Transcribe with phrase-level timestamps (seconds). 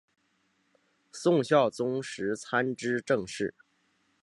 [1.11, 3.53] 宋孝宗时参知政事。